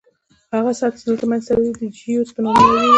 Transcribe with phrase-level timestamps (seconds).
[0.55, 2.87] هغه سطح چې دلته منځ ته راځي د جیوئید په نوم یادیږي